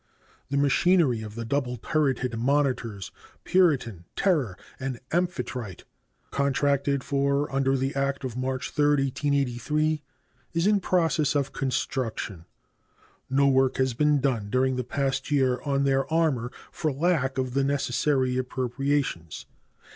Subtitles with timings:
[0.49, 3.11] The machinery of the double turreted monitors
[3.43, 5.83] Puritan, Terror, and Amphitrite,
[6.31, 10.01] contracted for under the act of March 3, 1883,
[10.55, 12.45] is in process of construction.
[13.29, 17.53] No work has been done during the past year on their armor for lack of
[17.53, 19.45] the necessary appropriations.